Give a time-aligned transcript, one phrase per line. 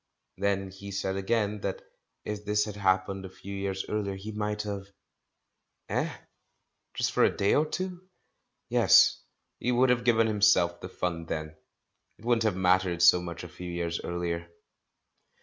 [0.39, 1.83] Then he said again that
[2.25, 4.87] if this had haiipened a few years earher, he might have—
[5.89, 6.11] Eh?
[6.95, 8.01] Just for a day or two?
[8.67, 9.21] Yes,
[9.59, 11.55] he would have given him self the fun then!
[12.17, 14.47] It wouldn't have mattered so much a few years earlier.